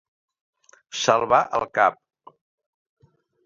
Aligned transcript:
Salvar 1.03 1.43
el 1.59 1.63
cap. 1.79 2.03